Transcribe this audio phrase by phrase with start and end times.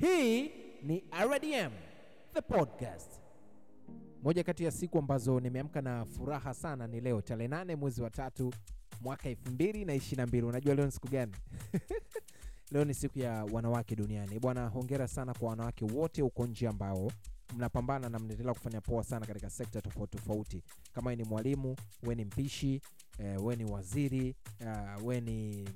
[0.00, 0.50] Hii
[0.82, 1.70] ni RDM
[2.34, 3.10] the podcast.
[4.22, 8.10] Moja kati ya siku ambazo nimeamka na furaha sana ni leo tarehe nane mwezi wa
[8.10, 8.52] tatu
[9.00, 9.50] mwaka elfu
[9.86, 10.46] na ishirini mbili.
[10.46, 11.32] Unajua leo ni siku gani?
[12.72, 14.38] leo ni siku ya wanawake duniani.
[14.38, 17.12] Bwana, hongera sana kwa wanawake wote huko nje ambao
[17.56, 20.62] mnapambana na mnaendelea kufanya poa sana katika sekta tofauti tofauti.
[20.92, 22.80] Kama ni mwalimu, we ni mpishi,
[23.18, 25.68] eh, we ni waziri, uh, we ni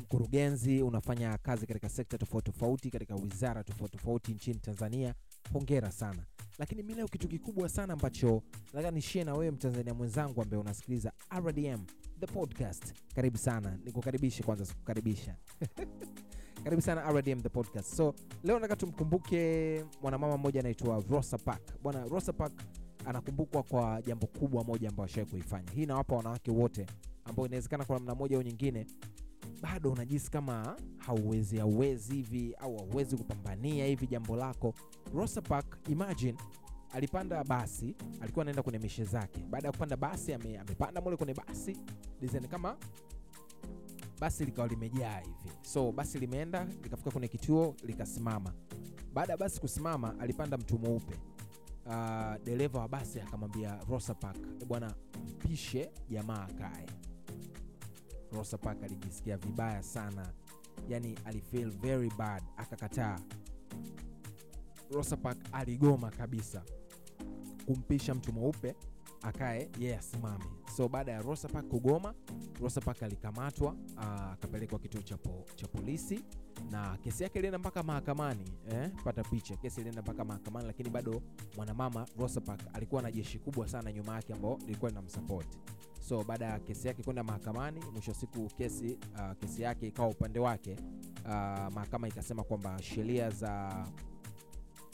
[0.00, 5.14] mkurugenzi unafanya kazi katika sekta tofauti tofauti katika wizara tofauti tofauti nchini Tanzania,
[5.52, 6.22] hongera sana.
[6.58, 11.12] Lakini mi leo kitu kikubwa sana ambacho nataka nishie na wewe Mtanzania mwenzangu ambaye unasikiliza
[11.38, 11.84] RDM
[12.20, 13.78] the podcast, karibu sana.
[13.84, 15.36] Nikukaribishe kwanza, sikukaribisha
[16.64, 17.94] karibu sana RDM the podcast.
[17.94, 21.82] So leo nataka tumkumbuke mwanamama mmoja anaitwa Rosa Park.
[21.82, 22.52] Bwana Rosa Park
[23.04, 25.70] anakumbukwa kwa jambo kubwa moja ambayo ashawahi kuifanya.
[25.70, 26.86] Hii nawapa wanawake wote
[27.24, 28.86] ambao inawezekana kwa namna moja au nyingine
[29.62, 34.74] bado unajisi kama hauwezi hauwezi hivi au hauwezi kupambania hivi jambo lako.
[35.14, 36.38] Rosa Parks, imagine
[36.92, 39.40] alipanda basi, alikuwa anaenda kwenye mishe zake.
[39.50, 41.76] Baada ya kupanda basi, ame, amepanda mule kwenye basi
[42.20, 42.76] design kama
[44.20, 48.52] basi likawa limejaa hivi, so basi limeenda likafika kwenye kituo likasimama.
[49.14, 51.14] Baada ya basi kusimama, alipanda mtu mweupe.
[51.86, 54.94] Uh, dereva wa basi akamwambia Rosa Parks, "Eh, bwana
[55.26, 56.86] mpishe jamaa akae.
[58.32, 60.32] Rosa Parks alijisikia vibaya sana,
[60.88, 63.18] yani alifeel very bad, akakataa.
[64.90, 66.62] Rosa Parks aligoma kabisa
[67.66, 68.76] kumpisha mtu mweupe
[69.22, 70.44] akae yeye asimame.
[70.76, 72.14] So baada ya Rosa Parks kugoma,
[72.60, 75.18] Rosa Parks alikamatwa ah, akapelekwa kituo cha
[75.54, 76.24] cha polisi
[76.70, 81.22] na kesi yake ilienda mpaka mahakamani eh, pata picha, kesi ilienda mpaka mahakamani, lakini bado
[81.56, 85.46] mwanamama Rosa Parks alikuwa na jeshi kubwa sana nyuma yake ambao lilikuwa linamsupport.
[86.08, 90.08] So baada ya kesi yake kwenda mahakamani, mwisho wa siku kesi uh, kesi yake ikawa
[90.08, 90.76] upande wake.
[91.24, 91.30] uh,
[91.74, 93.86] mahakama ikasema kwamba sheria za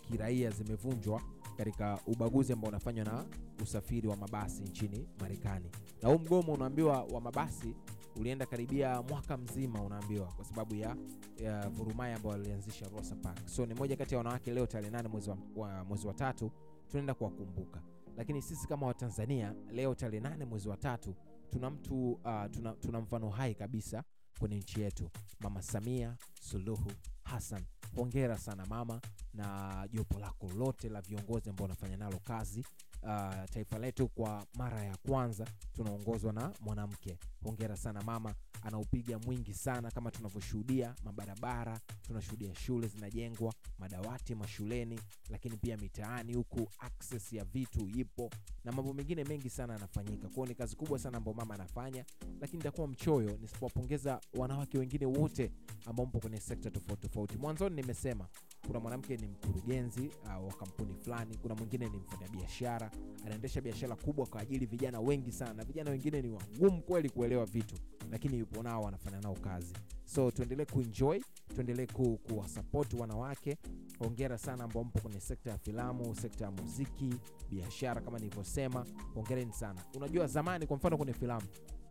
[0.08, 1.22] kiraia zimevunjwa
[1.56, 3.24] katika ubaguzi ambao unafanywa na
[3.62, 5.70] usafiri wa mabasi nchini Marekani.
[6.02, 7.74] Na huu mgomo unaambiwa wa mabasi
[8.16, 10.96] ulienda karibia mwaka mzima, unaambiwa kwa sababu ya,
[11.42, 13.54] ya vurumai ambao alianzisha Rosa Parks.
[13.56, 16.50] So ni moja kati ya wanawake leo tarehe nane mwezi wa, wa, mwezi wa tatu
[16.88, 17.82] tunaenda kuwakumbuka,
[18.16, 21.14] lakini sisi kama Watanzania leo tarehe nane mwezi wa tatu
[21.50, 24.04] tuna mtu uh, tuna, tuna mfano hai kabisa
[24.38, 26.92] kwenye nchi yetu, Mama Samia Suluhu
[27.24, 27.62] Hassan.
[27.96, 29.00] Hongera sana mama
[29.34, 32.64] na jopo lako lote la viongozi ambao unafanya nalo kazi.
[33.02, 37.18] Uh, taifa letu kwa mara ya kwanza tunaongozwa na mwanamke.
[37.44, 45.00] Hongera sana mama, anaupiga mwingi sana kama tunavyoshuhudia mabarabara, tunashuhudia shule zinajengwa, madawati mashuleni,
[45.30, 48.30] lakini pia mitaani huku access ya vitu ipo
[48.64, 50.28] na mambo mengine mengi sana yanafanyika.
[50.28, 52.04] Kwao ni kazi kubwa sana ambayo mama anafanya,
[52.40, 55.52] lakini nitakuwa mchoyo nisipowapongeza wanawake wengine wote
[55.86, 57.38] ambao mpo kwenye sekta tofauti tofauti.
[57.38, 58.28] Mwanzoni nimesema
[58.66, 62.90] kuna mwanamke ni mkurugenzi uh, wa kampuni fulani, kuna mwingine ni mfanyabiashara
[63.26, 67.46] anaendesha biashara kubwa kwa ajili vijana wengi sana, na vijana wengine ni wagumu kweli kuelewa
[67.46, 67.74] vitu,
[68.10, 69.72] lakini yupo nao wanafanya nao kazi.
[70.04, 71.20] So tuendelee kuenjoy,
[71.54, 73.58] tuendelee ku, kuwasapoti wanawake.
[73.98, 77.14] Hongera sana ambao mpo kwenye sekta ya filamu, sekta ya muziki,
[77.50, 79.84] biashara kama nilivyosema, hongereni sana.
[79.96, 81.46] Unajua zamani, kwa mfano kwenye filamu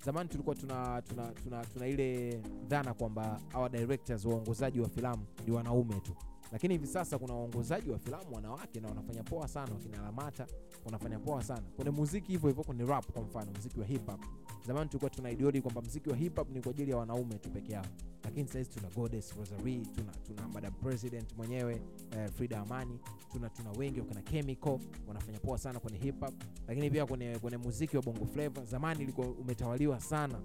[0.06, 2.38] zamani tulikuwa tuna, tuna, tuna, tuna ile
[2.68, 6.16] dhana kwamba our directors waongozaji wa filamu ni wanaume tu
[6.52, 10.48] lakini hivi sasa kuna waongozaji wa filamu wanawake na wanafanya poa sana, wakina Lamata
[10.86, 11.62] wanafanya poa sana.
[11.76, 13.12] Kwenye muziki, hivyo hivyo kwenye rap.
[13.12, 14.22] Kwa mfano muziki wa hip hop,
[14.68, 17.50] zamani tulikuwa tuna idiodi kwamba muziki wa hip hop ni kwa ajili ya wanaume tu
[17.50, 17.86] peke yao,
[18.24, 21.82] lakini sasa tuna Goddess Rosary, tuna, tuna Madam President mwenyewe
[22.18, 23.00] eh, Frida Amani,
[23.32, 26.34] tuna tuna wengi wakina Chemical wanafanya poa sana kwenye hip hop,
[26.68, 30.40] lakini pia kwenye, kwenye muziki wa bongo flava zamani ilikuwa umetawaliwa sana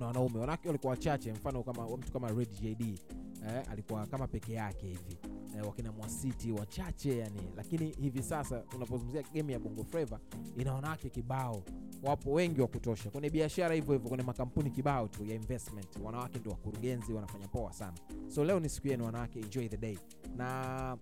[0.00, 2.98] na wanaume, wanawake walikuwa wachache, mfano kama mtu kama Red JD
[3.48, 5.16] eh, alikuwa kama peke yake hivi.
[5.56, 10.20] Eh, wakina Mwasiti wachache yani, lakini hivi sasa unapozungumzia game ya bongo flava
[10.56, 11.62] ina wanawake kibao,
[12.02, 13.10] wapo wengi wa kutosha.
[13.10, 17.72] Kwenye biashara, hivyo hivyo kwenye makampuni kibao tu ya investment, wanawake ndio wakurugenzi, wanafanya poa
[17.72, 17.96] sana.
[18.28, 19.98] So leo ni siku yenu wanawake, enjoy the day.
[20.36, 20.96] Na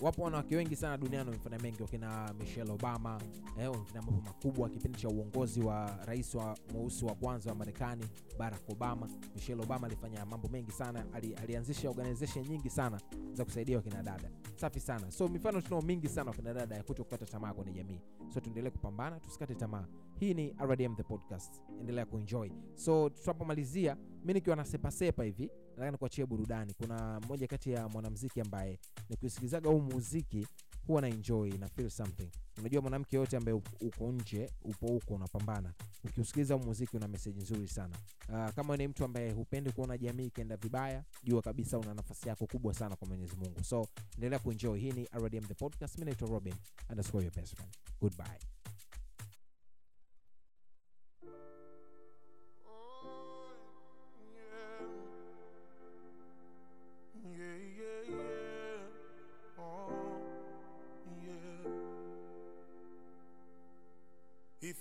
[0.00, 3.20] wapo wanawake wengi sana duniani wamefanya mengi, wakina Michelle Obama
[3.58, 8.04] eh, mambo makubwa kipindi cha uongozi wa rais wa mweusi wa kwanza wa Marekani
[8.38, 9.08] Barack Obama.
[9.34, 13.00] Michelle Obama alifanya mambo mengi sana, ali, alianzisha organization nyingi sana
[13.32, 14.30] za kusaidia wakina dada.
[14.56, 15.10] Safi sana.
[15.10, 18.00] So mifano tunao mingi sana wakina dada ya kuto kukata tamaa kwenye jamii.
[18.34, 19.84] So tuendelee kupambana, tusikate tamaa.
[20.20, 22.50] Hii ni RDM the podcast, endelea kuenjoy.
[22.74, 26.74] So tunapomalizia, mi nikiwa na sepasepa hivi nataka nikuachie burudani.
[26.74, 28.78] Kuna mmoja kati ya mwanamziki ambaye
[29.10, 30.46] nikisikilizaga huu muziki
[30.86, 32.30] huwa na enjoy na feel something.
[32.58, 35.74] Unajua mwanamke yote ambaye uko nje upo huko unapambana.
[36.04, 37.96] Ukiusikiliza muziki una meseji nzuri sana.
[38.28, 42.46] Uh, kama ni mtu ambaye hupendi kuona jamii ikienda vibaya jua kabisa una nafasi yako
[42.46, 43.64] kubwa sana kwa mwenyezi mungu.
[43.64, 44.80] So endelea kuenjoy.
[44.80, 45.98] Hii ni rdm the podcast.
[45.98, 46.54] Mi naitwa robin
[46.90, 47.72] underscore your best friend.
[48.00, 48.38] Goodbye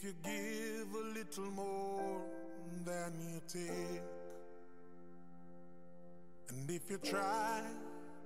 [0.10, 2.22] you give a little more
[2.84, 4.02] than you take,
[6.50, 7.62] and if you try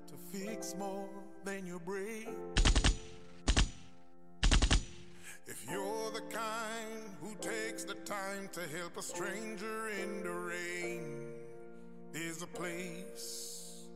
[0.08, 1.10] to fix more
[1.44, 2.30] than you break,
[5.46, 11.34] if you're the kind who takes the time to help a stranger in the rain,
[12.14, 13.88] there's a place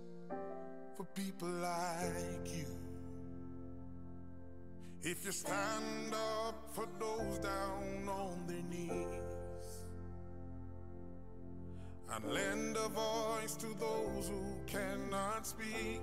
[0.98, 2.87] for people like you.
[5.09, 9.69] If you stand up for those down on their knees
[12.12, 16.01] and lend a voice to those who cannot speak.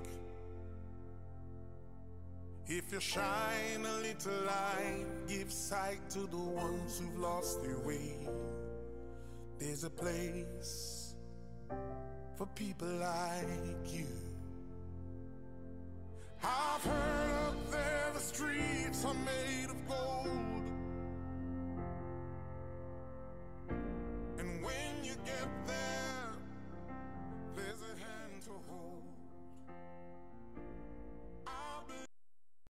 [2.66, 8.16] If you shine a little light, give sight to the ones who've lost their way.
[9.58, 11.14] There's a place
[12.38, 14.06] for people like you.
[16.42, 20.64] I've heard up there the streets are made of gold.
[24.38, 25.93] And when you get there,